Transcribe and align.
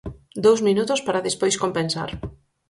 Dous 0.45 0.59
minutos, 0.67 0.99
para 1.05 1.25
despois 1.27 1.55
compensar. 1.63 2.09